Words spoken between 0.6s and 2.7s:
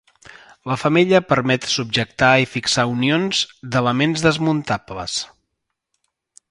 La femella permet subjectar i